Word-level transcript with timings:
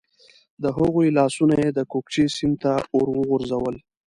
د 0.63 0.63
هغوی 0.77 1.07
لاسونه 1.17 1.55
یې 1.63 1.69
د 1.73 1.79
کوکچې 1.91 2.25
سیند 2.35 2.55
ته 2.63 2.73
ور 2.95 3.07
وغورځول. 3.17 3.75